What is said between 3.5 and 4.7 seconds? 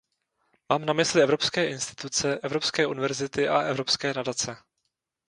evropské nadace.